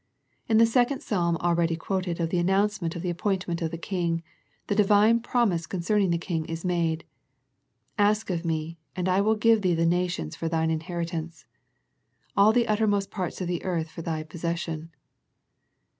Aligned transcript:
In 0.49 0.57
the 0.57 0.65
second 0.65 1.01
Psalm 1.03 1.37
already 1.37 1.75
quoted 1.75 2.19
of 2.19 2.31
the 2.31 2.39
announcement 2.39 2.95
of 2.95 3.03
the 3.03 3.11
appointment 3.11 3.61
of 3.61 3.69
the 3.69 3.77
King, 3.77 4.23
the 4.65 4.73
Divine 4.73 5.19
prom 5.19 5.51
ise 5.51 5.67
concerning 5.67 6.09
the 6.09 6.17
King 6.17 6.43
is 6.45 6.65
made," 6.65 7.05
Ask 8.09 8.31
of 8.31 8.43
Me, 8.43 8.79
and 8.95 9.07
I 9.07 9.21
will 9.21 9.35
give 9.35 9.61
Thee 9.61 9.75
the 9.75 9.85
na 9.85 10.07
tions 10.07 10.35
for 10.35 10.49
Thine 10.49 10.71
inheritance," 10.71 11.45
And 12.35 12.55
the 12.55 12.67
uttermost 12.67 13.11
parts 13.11 13.41
of 13.41 13.47
the 13.47 13.63
earth 13.63 13.91
for 13.91 14.01
Thy 14.01 14.23
possession." 14.23 14.89